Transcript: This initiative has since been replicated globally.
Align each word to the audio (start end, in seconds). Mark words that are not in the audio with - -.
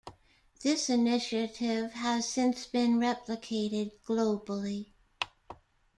This 0.63 0.89
initiative 0.89 1.91
has 1.93 2.27
since 2.27 2.65
been 2.65 2.95
replicated 2.97 3.91
globally. 4.07 4.87